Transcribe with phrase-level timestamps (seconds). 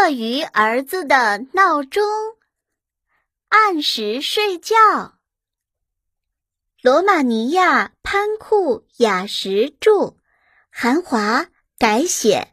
[0.00, 2.02] 鳄鱼儿子的闹钟，
[3.50, 4.74] 按时睡觉。
[6.80, 10.16] 罗马尼亚潘库雅什著，
[10.70, 12.48] 韩华改写。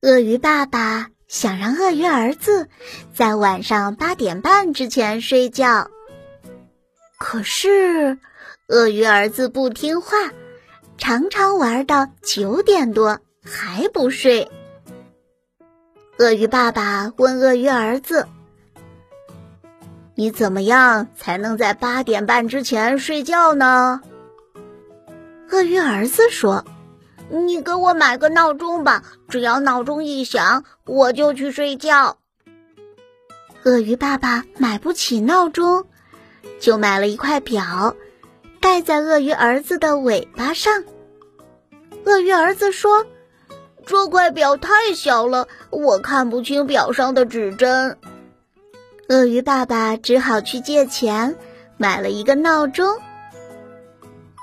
[0.00, 2.68] 鳄鱼爸爸想让鳄鱼儿子
[3.14, 5.88] 在晚上八点半之前睡觉，
[7.20, 8.18] 可是
[8.66, 10.16] 鳄鱼儿子不听话，
[10.98, 14.50] 常常玩到九点多还不睡。
[16.18, 18.26] 鳄鱼爸爸问鳄鱼儿子
[20.16, 24.00] ：“你怎么样才能在八点半之前睡觉呢？”
[25.52, 26.64] 鳄鱼儿子说
[27.30, 32.16] ：“你给我买个闹钟吧，只要闹钟一响，我就去睡觉。”
[33.62, 35.86] 鳄鱼爸爸买不起闹钟，
[36.58, 37.94] 就买了一块表，
[38.60, 40.82] 戴在鳄鱼儿子的尾巴上。
[42.04, 43.06] 鳄鱼儿子说。
[43.88, 47.96] 这块表太小了，我看不清表上的指针。
[49.08, 51.34] 鳄鱼爸爸只好去借钱
[51.78, 52.98] 买了一个闹钟。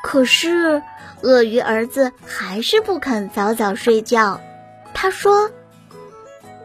[0.01, 0.81] 可是，
[1.21, 4.41] 鳄鱼儿子还是不肯早早睡觉。
[4.95, 5.51] 他说：“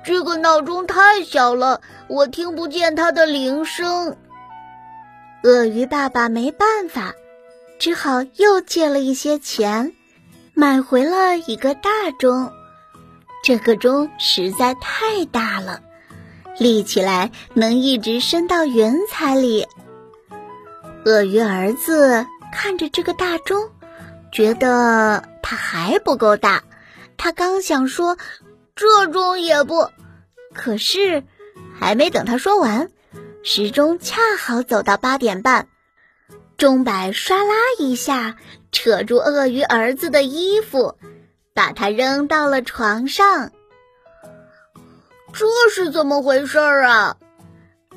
[0.03, 4.17] 这个闹钟太小了，我听不见它的铃声。”
[5.45, 7.13] 鳄鱼爸爸没办法，
[7.79, 9.93] 只好又借了一些钱，
[10.55, 12.51] 买回了一个大钟。
[13.43, 15.81] 这个钟实在太大了，
[16.59, 19.67] 立起来能一直伸到云彩里。
[21.05, 23.71] 鳄鱼儿子看着这个大钟，
[24.31, 26.63] 觉得它还不够大。
[27.17, 28.17] 他刚想说
[28.75, 29.89] 这钟也不，
[30.55, 31.25] 可是
[31.79, 32.91] 还没等他说完，
[33.43, 35.69] 时钟恰好走到八点半，
[36.59, 38.37] 钟摆唰啦一下
[38.71, 40.97] 扯住鳄鱼儿子的衣服。
[41.61, 43.53] 把它扔到了床上，
[45.31, 47.19] 这是怎么回事啊？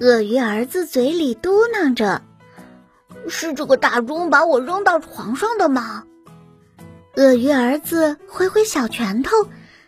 [0.02, 2.22] 鳄鱼儿子嘴里嘟囔着
[3.30, 6.04] ：“是这个大钟把我扔到床上的吗？”
[7.16, 9.32] 鳄鱼儿子挥挥小拳头，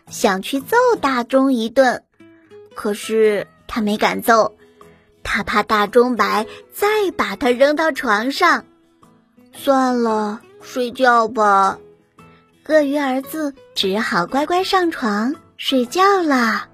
[0.08, 2.02] 想去揍大钟一顿，
[2.74, 4.56] 可是他没敢揍，
[5.22, 8.64] 他怕大钟摆再把他扔到床上。
[9.52, 11.78] 算了，睡觉吧。
[12.68, 16.68] 鳄鱼儿子只好乖乖上床睡觉啦。